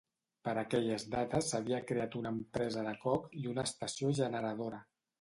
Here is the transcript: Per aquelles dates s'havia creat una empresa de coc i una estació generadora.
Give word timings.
Per 0.47 0.53
aquelles 0.61 1.05
dates 1.15 1.51
s'havia 1.53 1.83
creat 1.93 2.19
una 2.23 2.33
empresa 2.39 2.89
de 2.91 2.97
coc 3.07 3.31
i 3.45 3.49
una 3.55 3.71
estació 3.71 4.15
generadora. 4.25 4.87